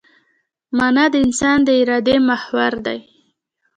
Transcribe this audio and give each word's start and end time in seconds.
مانا 0.77 1.05
د 1.13 1.15
انسان 1.25 1.57
د 1.63 1.69
ارادې 1.81 2.15
محور 2.29 2.73
دی. 2.85 2.99